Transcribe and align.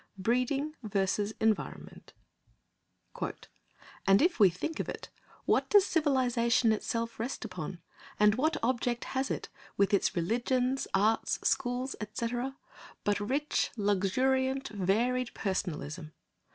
CHAPTER 0.17 0.33
XIII 0.33 0.45
THE 0.45 0.55
WOMAN'S 0.55 1.17
WOMAN: 1.37 2.05
A 2.09 3.19
PERSON"… 3.19 3.33
And, 4.07 4.19
if 4.19 4.39
we 4.39 4.49
think 4.49 4.79
of 4.79 4.89
it, 4.89 5.09
what 5.45 5.69
does 5.69 5.85
civilisation 5.85 6.71
itself 6.73 7.19
rest 7.19 7.45
upon—and 7.45 8.33
what 8.33 8.57
object 8.63 9.03
has 9.13 9.29
it, 9.29 9.49
with 9.77 9.93
its 9.93 10.15
religions, 10.15 10.87
arts, 10.95 11.37
schools, 11.47 11.95
etc., 12.01 12.55
but 13.03 13.19
rich, 13.19 13.69
luxuriant, 13.77 14.69
varied 14.69 15.35
Personalism? 15.35 16.13